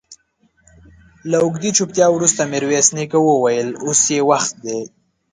[1.29, 4.81] له اوږدې چوپتيا وروسته ميرويس نيکه وويل: اوس يې وخت دی.